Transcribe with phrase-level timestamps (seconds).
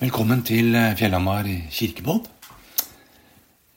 [0.00, 2.30] Velkommen til eh, Fjellhamar kirkebåt.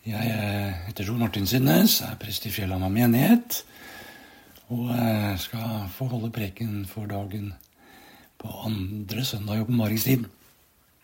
[0.08, 3.58] Jeg eh, heter Tor Martin Sidnes, er prest i Fjellhamar menighet.
[4.72, 7.52] Og eh, skal få holde preken for dagen
[8.40, 10.32] på andre søndag i åpenbaringstiden.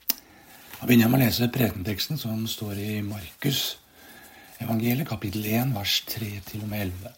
[0.07, 3.75] Da begynner jeg med å lese prekenteksten som står i Markus
[4.63, 7.15] evangeliet, kapittel 1, vers 3 til og med 11.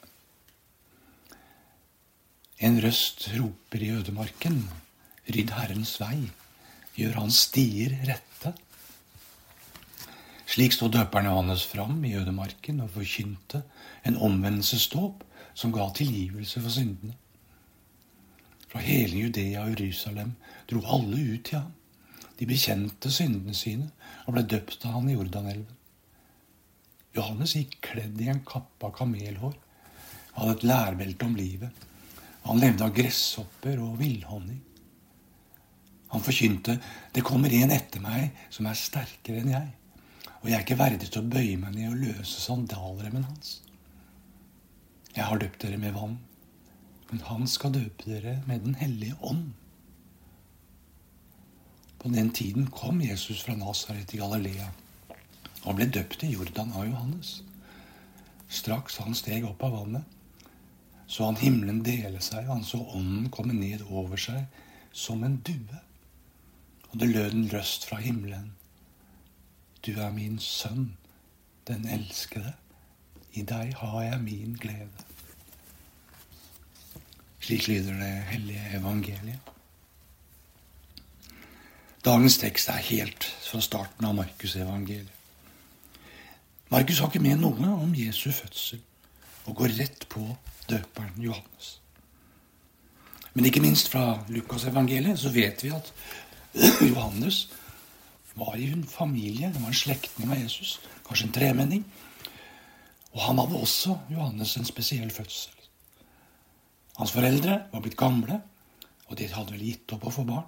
[2.65, 4.63] En røst roper i ødemarken,
[5.29, 6.32] rydd Herrens vei
[6.97, 8.51] gjør hans stier rette.
[10.51, 13.63] Slik sto døperen Johannes fram i ødemarken og forkynte
[14.07, 15.23] en omvendelsesdåp
[15.54, 17.15] som ga tilgivelse for syndene.
[18.71, 20.35] Fra hele Judea og Jerusalem
[20.69, 21.71] dro alle ut til ham.
[22.39, 23.91] De bekjente syndene sine
[24.25, 25.77] og ble døpt av han i Jordanelven.
[27.15, 29.57] Johannes gikk kledd i en kappe av kamelhår
[30.35, 31.87] hadde et lærbelte om livet.
[32.45, 34.61] Han levde av gresshopper og villhonning.
[36.11, 36.78] Han forkynte
[37.16, 39.69] det kommer en etter meg som er sterkere enn jeg,
[40.41, 43.61] og jeg er ikke verdig til å bøye meg ned og løse sandalremmen hans.
[45.16, 46.17] Jeg har døpt dere med vann,
[47.11, 49.52] men han skal døpe dere med Den hellige ånd.
[52.00, 54.72] På den tiden kom Jesus fra Nasaret til Galilea
[55.61, 57.41] og ble døpt i Jordan av Johannes.
[58.52, 60.07] Straks han steg opp av vannet,
[61.07, 64.47] så han himmelen dele seg, og han så ånden komme ned over seg
[64.95, 65.81] som en due.
[66.92, 68.52] Og det lød en røst fra himmelen.
[69.86, 70.97] Du er min sønn,
[71.67, 72.53] den elskede.
[73.34, 75.08] I deg har jeg min glede.
[77.39, 79.39] Slik lyder det hellige evangeliet.
[82.06, 85.17] Dagens tekst er helt fra starten av Markusevangeliet.
[86.72, 88.80] Markus har ikke med noe om Jesu fødsel
[89.45, 90.23] og går rett på
[90.69, 91.81] døperen Johannes.
[93.34, 95.92] Men ikke minst fra Lukasevangeliet så vet vi at
[96.91, 97.47] Johannes
[98.33, 101.83] var i en familie, det var en slektning av Jesus, kanskje en tremenning.
[103.12, 105.56] Og han hadde også, Johannes, en spesiell fødsel.
[106.97, 108.41] Hans foreldre var blitt gamle,
[109.07, 110.47] og de hadde vel gitt opp å få barn.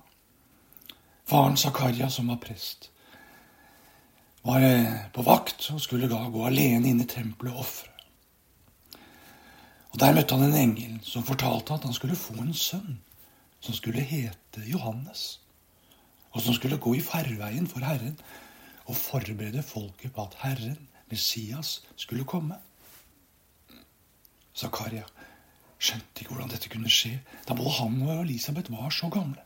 [1.27, 2.89] Faren Zakaria, som var prest,
[4.43, 7.91] var eh, på vakt og skulle da gå alene inn i tempelet og ofre.
[9.93, 12.97] Og Der møtte han en engel som fortalte at han skulle få en sønn
[13.63, 15.42] som skulle hete Johannes
[16.33, 18.17] og som skulle gå i farveien for Herren
[18.89, 22.57] og forberede folket på at Herren, Messias, skulle komme.
[24.57, 25.05] Zakaria
[25.77, 27.17] skjønte ikke hvordan dette kunne skje,
[27.47, 29.41] da både han og Elisabeth var så gamle.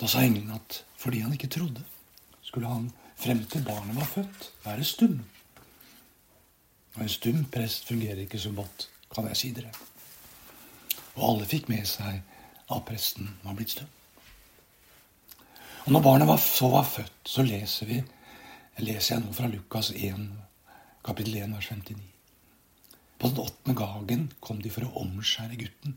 [0.00, 1.82] Da sa engelen at fordi han ikke trodde,
[2.42, 2.90] skulle han
[3.20, 5.20] frem til barnet var født, være stum.
[6.94, 9.72] Og en stum prest fungerer ikke så godt, kan jeg si dere.
[11.16, 12.22] Og alle fikk med seg
[12.70, 13.96] av presten var blitt støpt.
[15.86, 18.00] Og når barnet var, så var født, så leser, vi,
[18.84, 20.26] leser jeg nå fra Lukas 1,
[21.06, 21.96] kapittel 1, vers 59.
[23.20, 25.96] På den åttende dagen kom de for å omskjære gutten.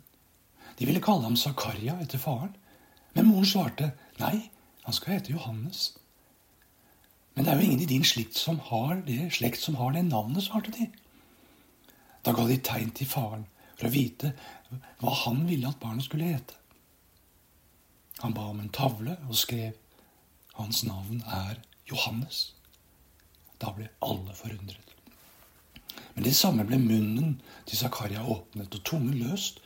[0.79, 2.56] De ville kalle ham Zakaria etter faren,
[3.13, 4.50] men moren svarte nei,
[4.88, 5.91] han skal hete Johannes.
[7.35, 10.05] Men det er jo ingen i din slekt som har det, slekt som har det
[10.07, 10.90] navnet, svarte de.
[12.23, 13.45] Da ga de tegn til faren
[13.75, 14.34] for å vite
[15.01, 16.62] hva han ville at barnet skulle hete.
[18.22, 19.74] Han ba om en tavle og skrev
[20.53, 21.57] hans navn er
[21.90, 22.53] Johannes.
[23.62, 24.94] Da ble alle forundret.
[26.13, 29.59] Men det samme ble munnen til Zakaria åpnet og tungen løst.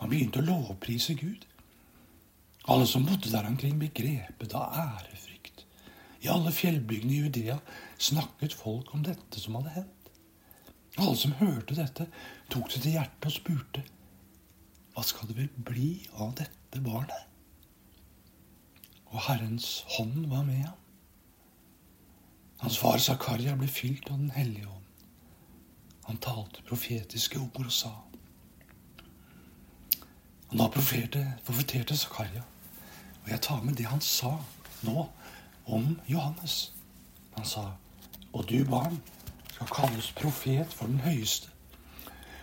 [0.00, 1.44] Han begynte å lovprise Gud.
[2.70, 5.64] Alle som bodde der omkring, ble grepet av ærefrykt.
[6.24, 7.58] I alle fjellbygdene i Judea
[7.98, 10.12] snakket folk om dette som hadde hendt.
[10.98, 12.08] Alle som hørte dette,
[12.52, 13.86] tok det til hjertet og spurte
[14.90, 17.29] hva skal det vel bli av dette barnet?
[19.10, 20.76] Og Herrens hånd var med ham.
[22.60, 24.76] Hans far Zakaria ble fylt av Den hellige ånd.
[26.06, 27.92] Han talte profetiske ord og sa
[30.50, 32.42] Og da profeterte Zakaria,
[33.22, 34.32] og jeg tar med det han sa
[34.82, 35.04] nå
[35.66, 36.72] om Johannes.
[37.36, 37.62] Han sa,
[38.32, 38.98] og du barn
[39.52, 41.48] skal kalles profet for den høyeste.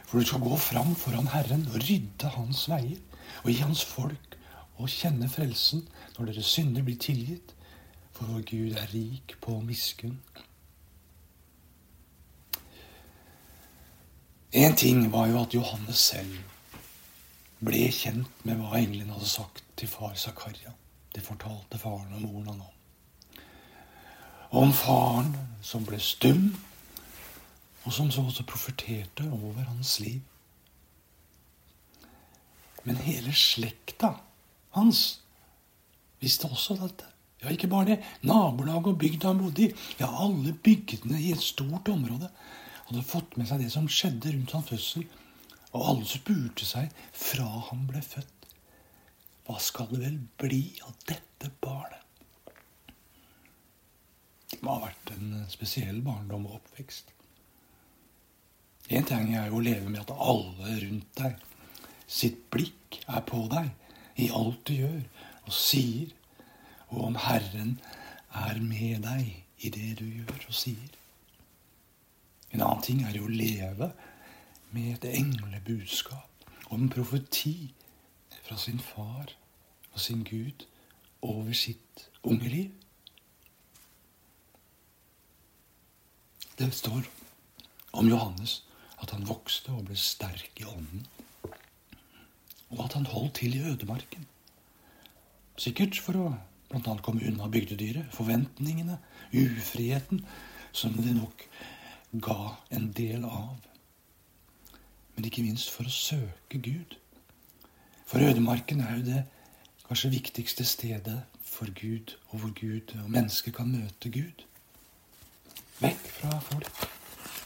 [0.07, 3.03] For du skal gå fram foran Herren og rydde hans veier
[3.43, 4.26] og gi hans folk
[4.77, 5.87] og kjenne frelsen
[6.17, 7.53] når deres synder blir tilgitt,
[8.13, 10.19] for vår Gud er rik på miskunn.
[14.57, 16.37] En ting var jo at Johannes selv
[17.59, 20.73] ble kjent med hva engelen hadde sagt til far Zakaria.
[21.13, 22.73] Det fortalte faren og moren han om.
[24.61, 26.49] Om faren som ble stum,
[27.83, 30.21] og som så også profeterte over hans liv.
[32.83, 34.13] Men hele slekta
[34.77, 35.03] hans
[36.21, 37.09] visste også dette.
[37.43, 37.97] Ja, ikke bare det.
[38.25, 42.31] Nabolaget og bygda han bodde i, ja, alle bygdene i et stort område,
[42.87, 45.05] hadde fått med seg det som skjedde rundt hans fødsel.
[45.75, 48.33] Og alle spurte seg fra han ble født,
[49.47, 52.01] hva skal det vel bli av dette barnet?
[54.47, 57.11] Det må ha vært en spesiell barndom og oppvekst.
[58.89, 61.35] En ting er jo å leve med at alle rundt deg
[62.07, 63.69] sitt blikk er på deg
[64.17, 65.01] i alt du gjør
[65.47, 66.13] og sier,
[66.89, 67.77] og om Herren
[68.33, 69.33] er med deg
[69.65, 70.93] i det du gjør og sier.
[72.53, 73.91] En annen ting er jo å leve
[74.71, 77.73] med et englebudskap og en profeti
[78.43, 79.33] fra sin far
[79.93, 80.65] og sin Gud
[81.21, 82.71] over sitt unge liv.
[86.57, 87.05] Det står
[87.93, 88.63] om Johannes
[89.01, 91.05] at han vokste og ble sterk i ånden.
[92.69, 94.27] Og at han holdt til i ødemarken.
[95.57, 96.27] Sikkert for å
[96.69, 96.97] bl.a.
[97.01, 98.99] komme unna bygdedyret, forventningene,
[99.33, 100.25] ufriheten,
[100.71, 101.45] som det nok
[102.21, 103.55] ga en del av.
[105.15, 106.97] Men ikke minst for å søke Gud.
[108.07, 109.23] For ødemarken er jo det
[109.87, 114.43] kanskje viktigste stedet for Gud, og hvor Gud og mennesker kan møte Gud.
[115.79, 116.87] Vekk fra folk.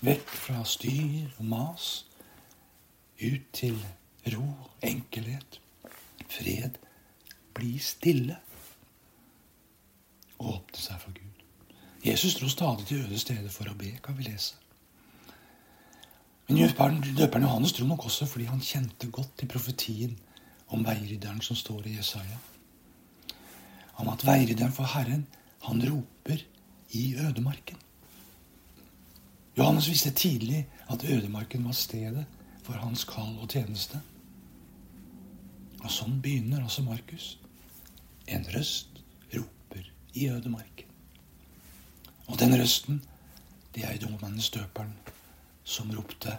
[0.02, 1.90] Vekk fra styr og mas.
[3.22, 3.78] Ut til
[4.28, 4.48] ro,
[4.82, 5.60] enkelhet,
[6.30, 6.78] fred.
[7.54, 8.38] Bli stille.
[10.40, 11.46] Og åpne seg for Gud.
[12.06, 14.56] Jesus dro stadig til øde steder for å be, kan vi lese.
[16.48, 16.58] Men
[17.18, 20.18] døperen Johannes dro nok også fordi han kjente godt til profetien
[20.74, 22.40] om veirydderen som står i Jesaja.
[24.02, 25.28] Om at veirydderen for Herren,
[25.62, 26.42] han roper
[26.98, 27.78] i ødemarken.
[29.58, 32.26] Johannes visste tidlig at ødemarken var stedet
[32.64, 34.02] for hans kall og tjeneste.
[35.82, 37.36] Og sånn begynner altså Markus.
[38.30, 39.02] En røst
[39.34, 40.90] roper i ødemarken.
[42.30, 43.02] Og den røsten,
[43.76, 44.94] det er ungmannen støperen
[45.64, 46.38] som ropte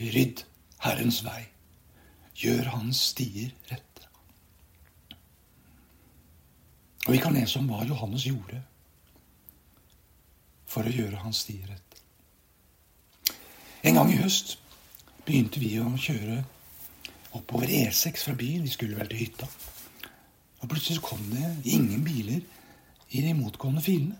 [0.00, 0.44] Rydd
[0.84, 1.46] Herrens vei.
[2.36, 4.10] Gjør hans stier rette.
[7.06, 8.60] Og vi kan lese om hva Johannes gjorde
[10.66, 12.02] for å gjøre hans stier rette.
[13.86, 14.56] En gang i høst
[15.24, 16.42] begynte vi å kjøre
[17.36, 18.64] oppover E6 fra byen.
[18.64, 19.48] Vi skulle vel til hytta.
[20.60, 22.40] Og plutselig så kom det ingen biler
[23.10, 24.18] i de motgående filene.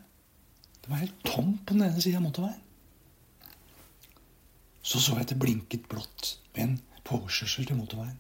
[0.82, 2.62] Det var helt tomt på den ene sida av motorveien.
[4.82, 8.18] Så så jeg at det blinket blått ved en påkjørsel til motorveien.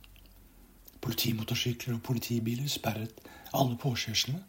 [1.00, 3.20] Politimotorsykler og politibiler sperret
[3.54, 4.42] alle påkjørslene,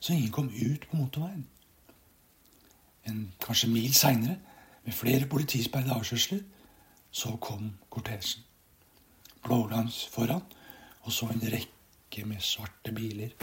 [0.00, 1.46] så ingen kom ut på motorveien.
[3.08, 4.36] En kanskje mil seinere
[4.84, 6.44] med flere politisperrede avkjørsler.
[7.10, 8.44] Så kom kortesjen.
[9.44, 10.42] Blålans foran,
[11.02, 13.34] og så en rekke med svarte biler.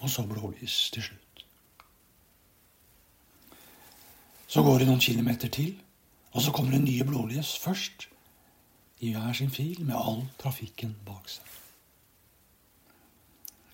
[0.00, 1.44] Og så blålys til slutt.
[4.50, 5.74] Så går det noen kilometer til,
[6.32, 8.08] og så kommer det nye blålys først.
[9.00, 11.44] I hver sin fil med all trafikken bak seg.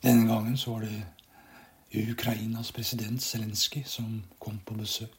[0.03, 1.07] Denne gangen så var det
[2.11, 5.15] Ukrainas president Zelenskyj som kom på besøk.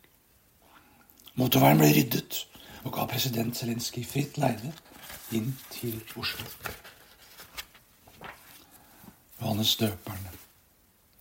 [1.36, 2.44] Motorveien ble ryddet
[2.84, 4.72] og ga president Zelenskyj fritt leide
[5.36, 6.46] inn til Oslo.
[9.42, 10.28] Johannes døperen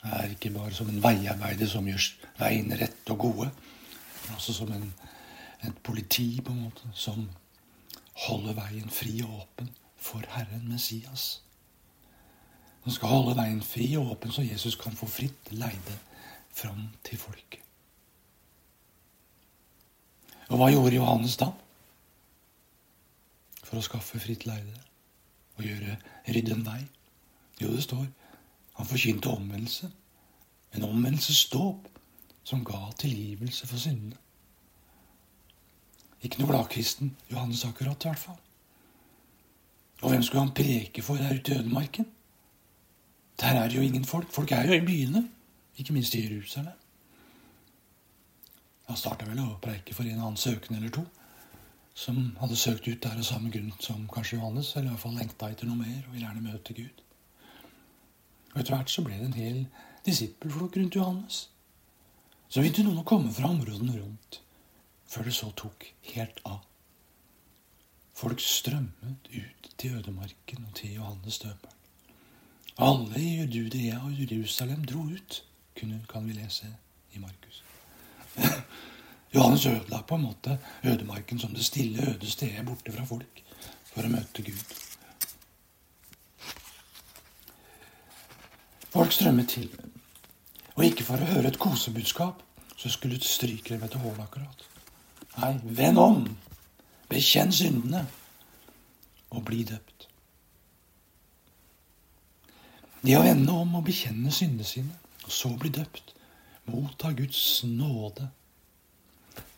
[0.04, 2.06] er ikke bare som en veiarbeider som gjør
[2.38, 3.48] veiene rette og gode,
[4.22, 4.86] men også som en,
[5.66, 7.26] et politi på en måte, som
[8.26, 11.42] holder veien fri og åpen for Herren Messias.
[12.86, 15.98] Han skal holde veien fri og åpen, så Jesus kan få fritt leide
[16.54, 17.62] fram til folket.
[20.46, 21.50] Og hva gjorde Johannes da?
[23.66, 24.78] For å skaffe fritt leide
[25.56, 25.96] og gjøre
[26.30, 26.80] rydde en vei?
[27.58, 28.06] Jo, det står
[28.76, 29.90] han forkynte omvendelse.
[30.76, 31.88] En omvendelsesdåp
[32.44, 34.18] som ga tilgivelse for syndene.
[36.20, 38.40] Ikke noe gladkristen Johannes akkurat, i hvert fall.
[40.02, 42.06] Og hvem skulle han preke for der ute i ødemarken?
[43.40, 44.28] Der er det jo ingen folk.
[44.32, 45.24] Folk er jo i byene,
[45.76, 46.76] ikke minst i Jerusalem.
[48.86, 51.06] Han starta vel å preike for en annen søkende eller to
[51.96, 55.16] som hadde søkt ut der av samme grunn som kanskje Johannes, eller i hvert fall
[55.16, 57.02] lengta etter noe mer og ville gjerne møte Gud.
[58.52, 59.62] Og Etter hvert så ble det en hel
[60.04, 61.38] disippelflokk rundt Johannes.
[62.48, 64.40] Så begynte noen å komme fra områdene rundt,
[65.08, 66.60] før det så tok helt av.
[68.16, 71.72] Folk strømmet ut til ødemarken og til Johannes døperen.
[72.76, 75.40] Alle i Judea og Jerusalem dro ut,
[75.76, 76.68] kunne, kan vi lese
[77.16, 77.62] i Markus.
[79.34, 83.42] Johannes ødela på en måte ødemarken som det stille, øde stedet borte fra folk
[83.92, 84.74] for å møte Gud.
[88.92, 89.68] Folk strømmet til.
[90.76, 92.42] Og ikke for å høre et kosebudskap,
[92.76, 94.66] så skulle strykere etter hålet akkurat.
[95.36, 96.22] Nei, vend om!
[97.08, 98.02] Bekjenn syndene,
[99.30, 100.08] og bli døpt.
[103.04, 106.14] Det å vende om og bekjenne syndene sine, og så bli døpt,
[106.66, 108.26] motta Guds nåde,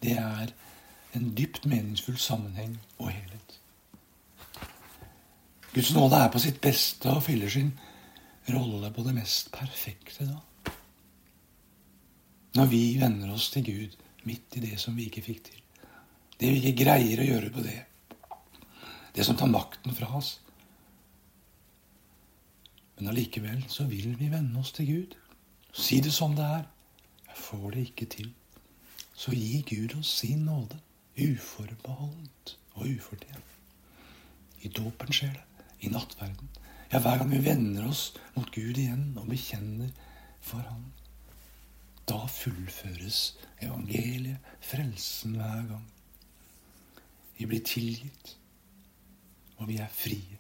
[0.03, 0.53] det er
[1.17, 3.59] en dypt meningsfull sammenheng og helhet.
[5.75, 7.73] Guds nåde er på sitt beste og fyller sin
[8.49, 10.39] rolle på det mest perfekte da.
[12.57, 15.61] Når vi venner oss til Gud midt i det som vi ikke fikk til.
[16.41, 17.79] Det vi ikke greier å gjøre på det.
[19.15, 20.39] Det som tar makten fra oss.
[22.99, 25.17] Men allikevel så vil vi venne oss til Gud.
[25.75, 26.67] Si det som det er.
[27.29, 28.33] Jeg får det ikke til.
[29.19, 30.79] Så gi Gud oss sin nåde.
[31.19, 33.55] Uforbeholdent og ufortjent.
[34.63, 35.65] I dåpen skjer det.
[35.81, 36.51] I nattverden.
[36.93, 39.91] Ja, hver gang vi vender oss mot Gud igjen og bekjenner
[40.41, 40.87] for Han.
[42.09, 45.85] Da fullføres evangeliet, frelsen, hver gang.
[47.39, 48.37] Vi blir tilgitt,
[49.59, 50.39] og vi er frie.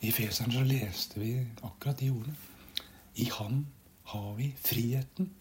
[0.00, 1.32] I Feseren så leste vi
[1.66, 2.36] akkurat de ordene.
[3.16, 3.64] I ham
[4.12, 5.32] har vi friheten,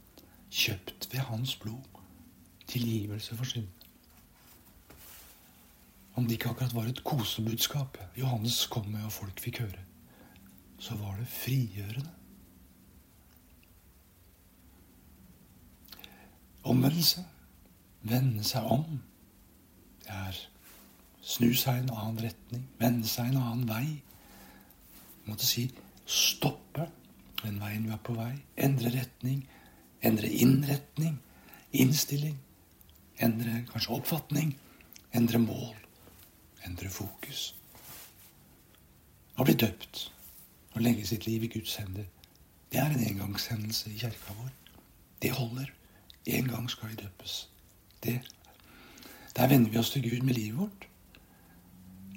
[0.49, 1.96] kjøpt ved hans blod,
[2.67, 3.67] tilgivelse for synd.
[6.17, 9.83] Om det ikke akkurat var et kosebudskap Johannes kom med og folk fikk høre,
[10.79, 12.09] så var det frigjørende.
[16.63, 17.25] Omvendelse,
[18.01, 18.99] vende seg om,
[20.03, 20.39] det er
[21.21, 23.85] snu seg i en annen retning, vende seg en annen vei.
[25.27, 25.67] Måtte si
[26.07, 26.89] stoppe
[27.43, 29.43] den veien du er på vei, endre retning,
[30.01, 31.19] endre innretning,
[31.71, 32.37] innstilling,
[33.23, 34.55] endre kanskje oppfatning,
[35.15, 35.75] endre mål
[36.67, 37.51] endre fokus.
[39.37, 40.07] Å bli døpt
[40.75, 42.07] og legge sitt liv i Guds hender,
[42.71, 44.51] det er en engangshendelse i kirka vår.
[45.23, 45.69] Det holder.
[46.27, 47.37] En gang skal vi døpes.
[48.03, 48.17] Det.
[49.37, 50.87] Der vender vi oss til Gud med livet vårt.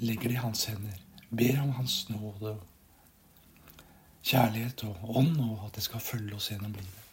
[0.00, 0.99] Legger det i hans hender.
[1.30, 2.57] Ber om hans nåde,
[4.26, 7.10] kjærlighet og ånd, og at det skal følge oss gjennom livet.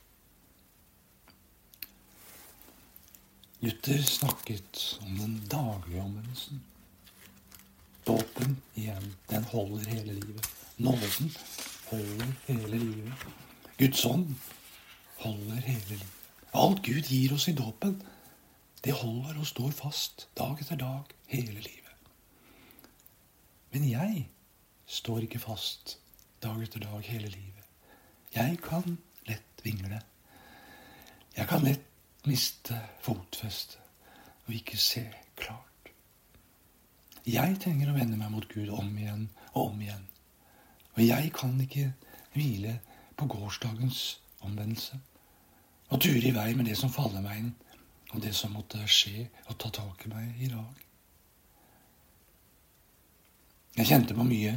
[3.60, 6.64] Luther snakket om den daglige omvendelsen.
[8.06, 10.50] Dåpen igjen, den holder hele livet.
[10.78, 11.32] Nåden
[11.90, 13.26] holder hele livet.
[13.78, 14.36] Guds ånd
[15.18, 16.14] holder hele livet.
[16.54, 17.98] Alt Gud gir oss i dåpen,
[18.86, 22.14] det holder og står fast dag etter dag hele livet.
[23.74, 24.28] Men jeg
[24.86, 25.98] står ikke fast
[26.46, 27.66] dag etter dag hele livet.
[28.36, 30.02] Jeg kan lett vingle.
[31.38, 31.97] Jeg kan lett
[32.28, 33.80] miste fotfestet
[34.48, 35.04] og ikke se
[35.40, 35.92] klart.
[37.28, 40.06] Jeg trenger å vende meg mot Gud om igjen og om igjen.
[40.96, 41.90] Og jeg kan ikke
[42.34, 42.78] hvile
[43.20, 44.02] på gårsdagens
[44.46, 45.00] omvendelse
[45.88, 47.54] og ture i vei med det som faller meg inn,
[48.12, 50.84] og det som måtte skje og ta tak i meg i dag.
[53.78, 54.56] Jeg kjente på mye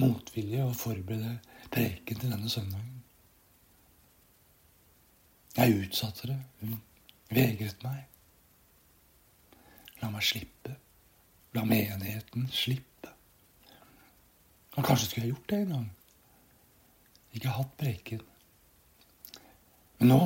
[0.00, 1.36] motvilje å forberede
[1.74, 3.02] preken til denne søndagen.
[5.58, 6.38] Jeg utsatte det,
[7.34, 8.04] vegret meg.
[10.02, 10.74] La meg slippe.
[11.56, 13.12] La menigheten slippe.
[14.76, 15.86] Og kanskje skulle jeg gjort det en gang.
[17.34, 18.20] Ikke hatt preken.
[19.98, 20.20] Men nå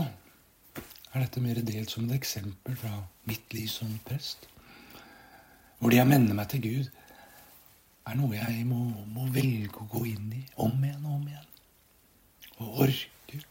[1.12, 2.92] er dette mer delt som et eksempel fra
[3.28, 4.48] mitt liv som prest.
[5.78, 6.90] Hvor det jeg mener meg til Gud
[8.06, 8.82] er noe jeg må,
[9.14, 11.50] må velge å gå inn i om igjen og om igjen.
[12.58, 13.42] Og orke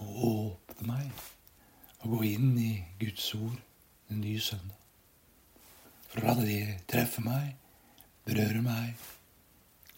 [0.00, 1.10] å åpne meg
[2.00, 3.58] og gå inn i Guds ord
[4.08, 4.80] den nye søndag
[6.10, 7.52] for å la det treffe meg,
[8.26, 8.96] berøre meg,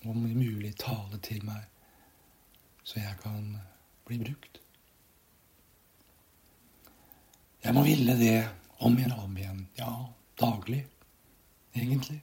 [0.03, 1.63] og om mulig tale til meg,
[2.85, 3.47] så jeg kan
[4.05, 4.61] bli brukt.
[7.63, 8.37] Jeg må ville det
[8.83, 9.93] om igjen og om igjen, ja,
[10.41, 10.83] daglig,
[11.73, 12.21] egentlig,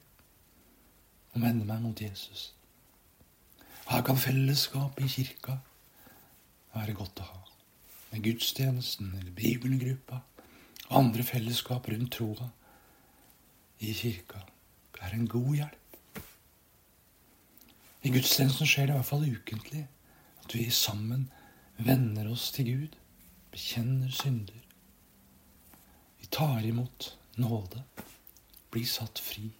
[1.32, 2.50] og vende meg mot Jesus.
[3.90, 5.56] Her kan fellesskap i kirka
[6.76, 7.40] være godt å ha.
[8.10, 10.20] Med gudstjenesten eller bibelgruppa,
[10.90, 12.50] andre fellesskap rundt troa
[13.80, 14.42] i kirka
[15.00, 16.22] er en god hjelp.
[18.02, 19.84] I gudstjenesten skjer det i hvert fall ukentlig
[20.44, 21.28] at vi sammen
[21.80, 22.96] venner oss til Gud,
[23.52, 24.58] bekjenner synder.
[26.20, 27.84] Vi tar imot nåde,
[28.70, 29.50] blir satt fri,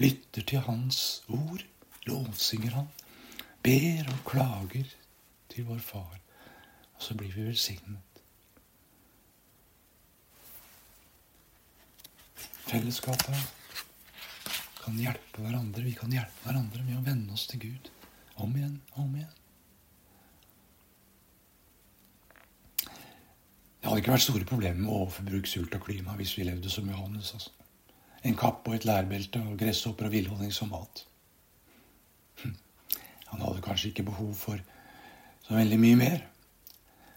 [0.00, 1.64] lytter til Hans ord,
[2.06, 2.88] lovsynger Han,
[3.64, 4.94] ber og klager
[5.52, 6.20] til vår Far,
[6.96, 8.22] og så blir vi velsignet.
[12.66, 13.36] Fellesskapet
[14.82, 15.84] kan hjelpe hverandre.
[15.86, 17.90] Vi kan hjelpe hverandre med å vende oss til Gud
[18.42, 19.34] om igjen og om igjen.
[23.86, 26.88] Det hadde ikke vært store problemer med overforbruk, sult og klima hvis vi levde som
[26.90, 27.30] Johannes.
[27.36, 27.52] altså.
[28.26, 31.04] En kapp og et lærbelte og gresshopper og villhonning som mat.
[32.42, 32.56] Hm.
[33.30, 34.58] Han hadde kanskje ikke behov for
[35.46, 36.24] så veldig mye mer.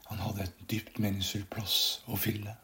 [0.10, 1.78] Han hadde et dypt meningsfylt plass
[2.10, 2.56] å fylle.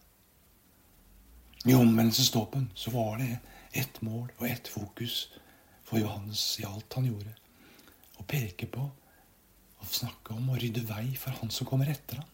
[1.66, 3.40] I omvendelsesdåpen så var det
[3.74, 5.28] ett mål og ett fokus
[5.86, 7.34] for Johannes i alt han gjorde.
[8.18, 12.32] Å peke på og snakke om å rydde vei for han som kommer etter ham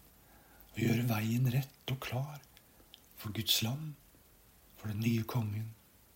[0.71, 2.39] og gjøre veien rett og klar
[3.19, 3.93] for Guds lam,
[4.79, 5.67] for den nye kongen,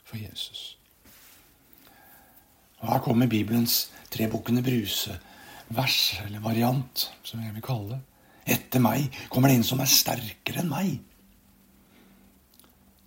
[0.08, 0.78] for Jesus.
[2.80, 5.20] Og Her kommer Bibelens tre bukkene Bruse,
[5.75, 8.02] vers, eller variant, som jeg vil kalle det.
[8.46, 10.96] Etter meg kommer det en som er sterkere enn meg.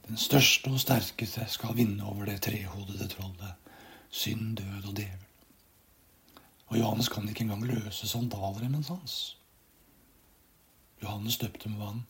[0.09, 3.73] Den største og sterkeste skal vinne over det trehodede trollet,
[4.11, 5.25] synd, død og djevel.
[6.69, 9.37] Og Johannes kan ikke engang løse sandalremmen hans.
[11.03, 12.07] Johannes døpte med vann.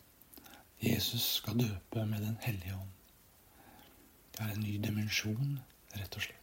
[0.82, 2.90] Jesus skal døpe med Den hellige ånd.
[4.32, 5.58] Det er en ny dimensjon,
[5.96, 6.38] rett og slett.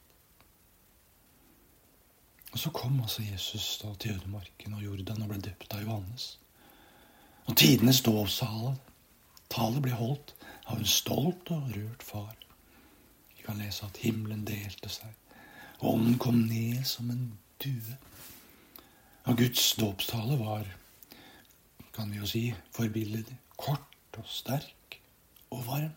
[2.52, 6.40] Og så kom altså Jesus da til ødemarken og Jordan og ble døpt av Johannes.
[7.46, 8.76] Og tidenes dåpstale
[9.50, 10.34] Talet ble holdt
[10.66, 12.34] av en stolt og rørt far.
[13.36, 15.12] Vi kan lese at himmelen delte seg,
[15.80, 17.28] og ånden kom ned som en
[17.62, 17.98] due.
[19.30, 20.66] Og Guds dåpstale var
[21.96, 22.44] kan vi jo si,
[22.76, 23.38] forbilledlig.
[23.56, 24.98] Kort og sterk
[25.50, 25.94] og varm.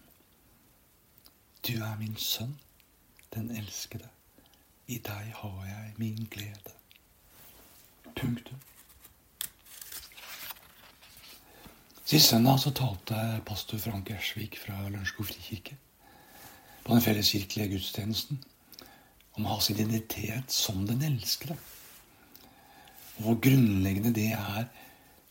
[1.66, 2.54] Du er min sønn,
[3.34, 4.06] den elskede.
[4.86, 6.76] I deg har jeg min glede.
[8.14, 8.62] Punktum.
[12.08, 15.74] Sist søndag så talte pastor Frank Ersvik fra Lørenskog frikirke
[16.80, 18.38] på den felleskirkelige gudstjenesten
[19.36, 21.52] om å ha sin identitet som den elskede.
[23.18, 24.64] Og hvor grunnleggende det er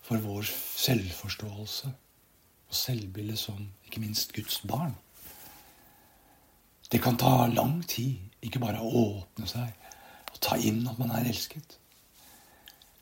[0.06, 0.46] for vår
[0.84, 4.94] selvforståelse og selvbilde som ikke minst Guds barn.
[6.92, 9.74] Det kan ta lang tid ikke bare å åpne seg
[10.30, 11.80] og ta inn at man er elsket,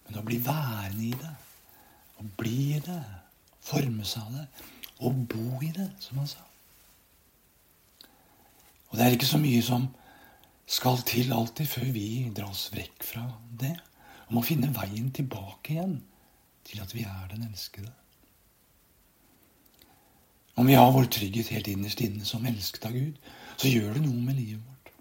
[0.07, 1.35] men å bli værende i det,
[2.23, 3.03] og bli i det,
[3.65, 4.45] forme seg av det,
[5.05, 6.43] og bo i det, som han sa.
[8.89, 9.89] Og det er ikke så mye som
[10.65, 13.25] skal til alltid før vi dras vekk fra
[13.59, 13.75] det.
[14.29, 15.99] Om å finne veien tilbake igjen
[16.65, 17.91] til at vi er den elskede.
[20.55, 23.17] Om vi har vår trygghet helt innerst inne som elsket av Gud,
[23.59, 24.93] så gjør det noe med livet vårt.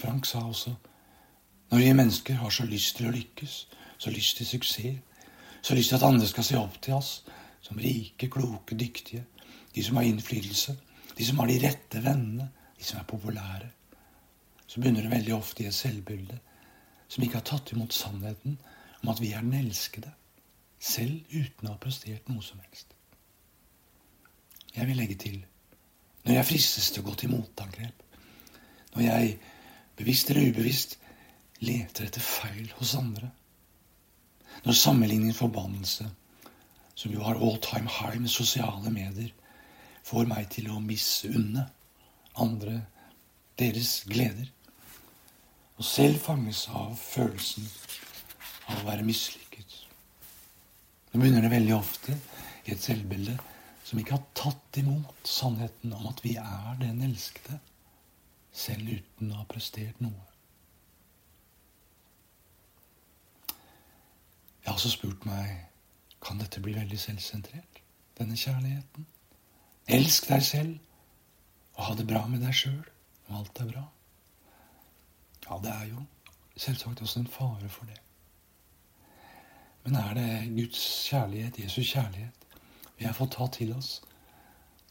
[0.00, 0.72] Frank sa også
[1.70, 3.52] når vi mennesker har så lyst til å lykkes,
[4.00, 4.96] så lyst til suksess,
[5.62, 7.20] så lyst til at andre skal se opp til oss
[7.60, 9.24] som rike, kloke, dyktige,
[9.74, 10.76] de som har innflytelse,
[11.16, 13.70] de som har de rette vennene, de som er populære,
[14.66, 16.38] så begynner det veldig ofte i et selvbilde
[17.10, 18.56] som ikke har tatt imot sannheten
[19.02, 20.12] om at vi er den elskede
[20.80, 22.94] selv uten å ha prestert noe som helst.
[24.76, 25.40] Jeg vil legge til
[26.24, 28.02] når jeg fristes til å gå til motangrep,
[28.94, 29.36] når jeg
[29.98, 30.98] bevisst eller ubevisst
[31.64, 33.30] leter etter feil hos andre,
[34.64, 36.06] når sammenligning forbannelse,
[37.00, 39.32] som jo har all time high med sosiale medier,
[40.04, 41.66] får meg til å misunne
[42.40, 42.80] andre
[43.60, 44.48] deres gleder,
[45.80, 47.68] og selv fanges av følelsen
[48.68, 49.50] av å være mislykket
[51.10, 52.14] nå begynner det veldig ofte
[52.66, 53.34] i et selvbilde
[53.82, 57.58] som ikke har tatt imot sannheten om at vi er den elskede,
[58.54, 60.26] selv uten å ha prestert noe.
[64.60, 65.69] Jeg har også spurt meg
[66.20, 67.80] kan dette bli veldig selvsentrert,
[68.18, 69.06] denne kjærligheten.
[69.90, 70.78] Elsk deg selv
[71.76, 72.82] og ha det bra med deg sjøl,
[73.28, 73.84] og alt er bra.
[75.46, 76.04] Ja, det er jo
[76.60, 77.98] selvsagt også en fare for det.
[79.84, 82.46] Men er det Guds kjærlighet, Jesus kjærlighet,
[82.98, 84.02] vi har fått ta til oss,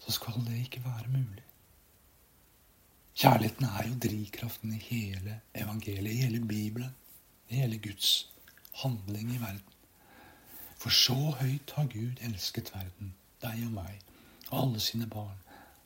[0.01, 1.45] så skal det ikke være mulig.
[3.19, 6.95] Kjærligheten er jo drivkraften i hele evangeliet, i hele Bibelen,
[7.49, 8.31] i hele Guds
[8.81, 9.78] handling i verden.
[10.79, 13.13] For så høyt har Gud elsket verden,
[13.43, 13.99] deg og meg,
[14.49, 15.39] og alle sine barn,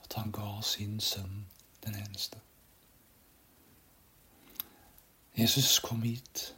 [0.04, 1.46] at han ga sin sønn
[1.86, 2.38] den eneste.
[5.38, 6.52] Jesus kom hit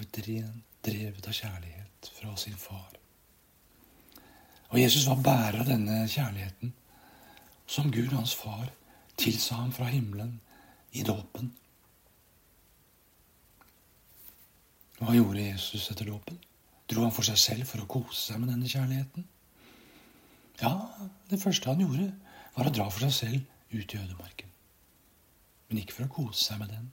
[0.00, 2.92] et rent drevet av kjærlighet fra sin far.
[4.70, 6.72] Og Jesus var bærer av denne kjærligheten,
[7.66, 8.70] som Gud, hans far,
[9.16, 10.38] tilsa ham fra himmelen
[10.92, 11.52] i dåpen.
[15.00, 16.38] Hva gjorde Jesus etter dåpen?
[16.90, 19.26] Dro han for seg selv for å kose seg med denne kjærligheten?
[20.60, 20.74] Ja,
[21.30, 22.10] det første han gjorde,
[22.56, 24.50] var å dra for seg selv ut i ødemarken.
[25.70, 26.90] Men ikke for å kose seg med den.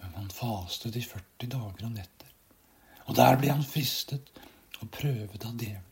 [0.00, 2.20] Men han fastet i 40 dager og netter
[3.10, 4.28] og der ble han fristet
[4.78, 5.86] og prøvet av djevelen.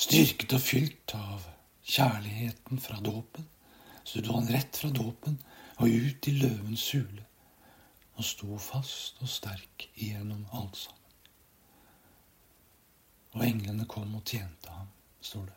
[0.00, 1.44] Styrket og fylt av
[1.86, 3.46] kjærligheten fra dåpen,
[4.02, 5.36] stod han rett fra dåpen
[5.78, 7.26] og ut i løvens hule
[8.16, 10.99] og sto fast og sterk igjennom alt sammen.
[13.32, 14.88] Og englene kom og tjente ham,
[15.20, 15.56] står det.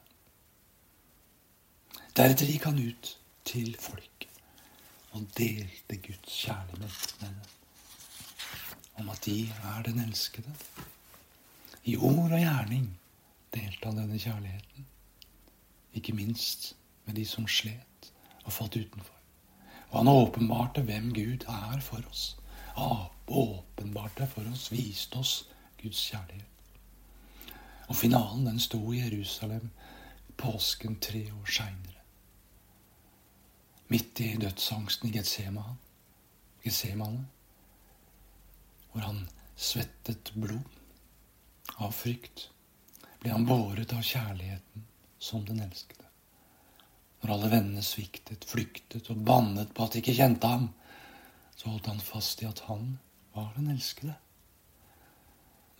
[2.14, 3.16] Deretter gikk han ut
[3.50, 4.30] til folket
[5.14, 7.40] og delte Guds kjærlighet med dem.
[9.02, 10.54] Om at de er den elskede.
[11.84, 12.86] I ord og gjerning
[13.54, 14.88] delte han denne kjærligheten.
[15.94, 19.18] Ikke minst med de som slet og falt utenfor.
[19.90, 22.38] Og han åpenbarte hvem Gud er for oss.
[23.28, 25.36] Åpenbarte for oss, viste oss
[25.82, 26.53] Guds kjærlighet.
[27.94, 29.68] Og finalen den sto i Jerusalem
[30.42, 32.00] påsken tre år seinere.
[33.94, 37.28] Midt i dødsangsten i Getsemane,
[38.90, 39.20] hvor han
[39.54, 40.74] svettet blod
[41.78, 42.48] av frykt,
[43.22, 44.90] ble han båret av kjærligheten
[45.22, 46.10] som den elskede.
[47.22, 50.72] Når alle vennene sviktet, flyktet og bannet på at de ikke kjente ham,
[51.54, 52.96] så holdt han fast i at han
[53.38, 54.18] var den elskede.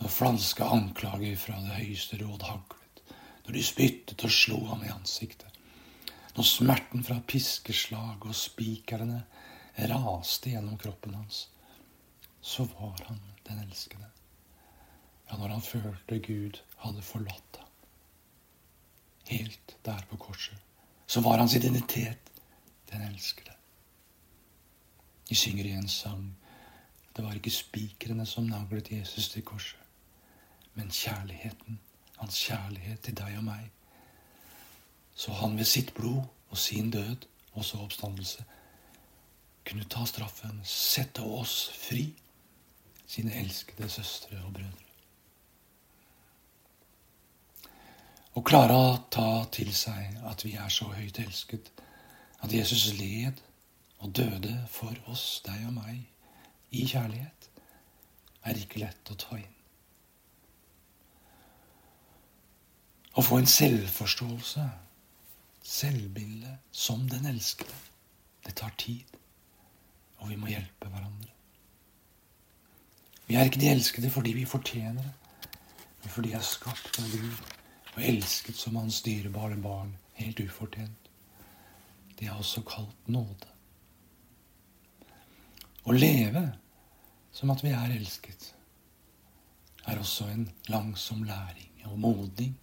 [0.04, 3.02] Når falske anklager fra det høyeste råd haglet,
[3.46, 5.48] når de spyttet og slo ham i ansiktet,
[6.36, 9.22] når smerten fra piskeslag og spikrene
[9.94, 11.46] raste gjennom kroppen hans,
[12.42, 14.10] så var han den elskede.
[15.30, 17.72] Ja, når han følte Gud hadde forlatt ham,
[19.32, 20.60] helt der på korset
[21.08, 22.32] så var hans identitet
[22.92, 23.52] den elskede.
[25.30, 26.36] De synger i en sang.
[27.16, 29.83] Det var ikke spikrene som naglet Jesus til korset,
[30.74, 31.80] men kjærligheten,
[32.18, 33.70] hans kjærlighet til deg og meg.
[35.16, 38.46] Så han ved sitt blod og sin død, også oppstandelse,
[39.66, 42.08] kunne ta straffen, sette oss fri,
[43.08, 44.84] sine elskede søstre og brødre.
[48.34, 51.70] Å klare å ta til seg at vi er så høyt elsket,
[52.42, 53.38] at Jesus led
[54.02, 56.02] og døde for oss, deg og meg,
[56.74, 57.50] i kjærlighet,
[58.44, 59.53] er ikke lett å ta inn.
[63.14, 64.64] Å få en selvforståelse,
[65.64, 67.76] selvbilde, som den elskede,
[68.44, 69.06] det tar tid,
[70.18, 71.30] og vi må hjelpe hverandre.
[73.28, 75.52] Vi er ikke de elskede fordi vi fortjener det,
[76.02, 77.54] men fordi vi er skapt av Gud
[77.94, 81.10] og elsket som hans dyrebare barn, helt ufortjent.
[82.18, 83.50] Det er også kalt nåde.
[85.86, 86.44] Å leve
[87.36, 88.50] som at vi er elsket,
[89.86, 92.54] er også en langsom læring og modning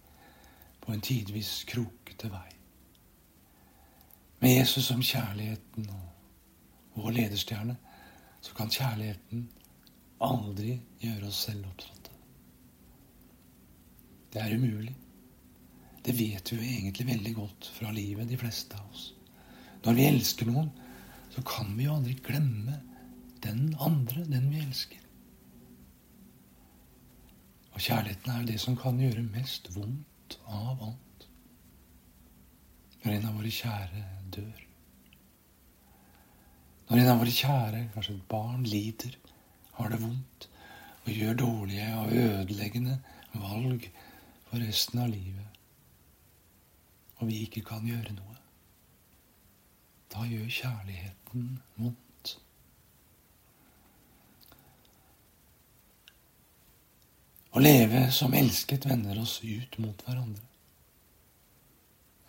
[0.81, 2.49] på en tidvis krokete vei.
[4.41, 7.75] Med Jesus som kjærligheten og vår lederstjerne,
[8.41, 9.45] så kan kjærligheten
[10.21, 12.15] aldri gjøre oss selvopptatte.
[14.33, 14.95] Det er umulig.
[16.05, 19.11] Det vet vi jo egentlig veldig godt fra livet, de fleste av oss.
[19.85, 20.71] Når vi elsker noen,
[21.29, 22.79] så kan vi jo aldri glemme
[23.43, 25.01] den andre, den vi elsker.
[27.71, 30.07] Og kjærligheten er jo det som kan gjøre mest vondt
[30.47, 31.27] av alt.
[33.01, 34.03] Når en av våre kjære
[34.35, 34.65] dør.
[36.89, 39.15] Når en av våre kjære, kanskje et barn, lider,
[39.77, 40.49] har det vondt
[41.01, 42.99] og gjør dårlige og ødeleggende
[43.33, 43.87] valg
[44.49, 45.51] for resten av livet
[47.21, 48.37] og vi ikke kan gjøre noe.
[50.11, 52.07] Da gjør kjærligheten vondt.
[57.51, 60.45] Å leve som elsket vender oss ut mot hverandre.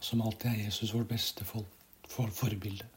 [0.02, 1.70] Som alltid er Jesus vårt beste folk,
[2.10, 2.88] for forbilde.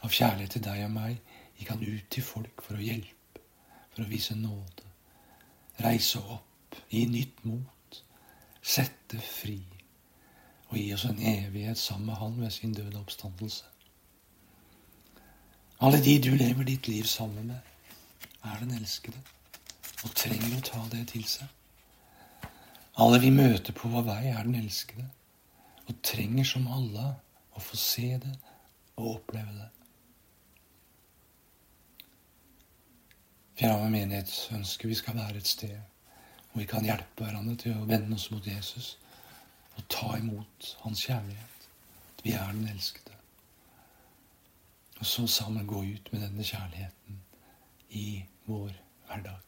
[0.00, 1.18] Av kjærlighet til deg og meg
[1.58, 3.44] gikk han ut til folk for å hjelpe,
[3.92, 4.88] for å vise nåde.
[5.84, 8.02] Reise opp, gi nytt mot,
[8.64, 9.60] sette fri
[10.68, 13.64] og gi oss en evighet sammen med Han ved sin døde oppstandelse.
[15.80, 17.60] Alle de du lever ditt liv sammen med,
[18.44, 19.20] er den elskede
[20.04, 21.48] og trenger å ta det til seg.
[22.98, 25.06] Alle vi møter på vår vei, er den elskede
[25.88, 27.04] og trenger som alle
[27.56, 28.34] å få se det
[28.98, 29.68] og oppleve det.
[33.58, 35.78] Fjerde menighet ønsker vi skal være et sted
[36.50, 38.96] hvor vi kan hjelpe hverandre til å vende oss mot Jesus
[39.78, 41.66] og ta imot hans kjærlighet.
[42.16, 43.14] At vi er den elskede.
[44.98, 47.20] Og så sammen gå ut med denne kjærligheten
[47.94, 48.08] i
[48.46, 48.72] vår
[49.06, 49.47] hverdag.